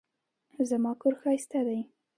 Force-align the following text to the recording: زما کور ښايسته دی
زما 0.69 0.91
کور 1.01 1.13
ښايسته 1.21 1.59
دی 1.67 1.79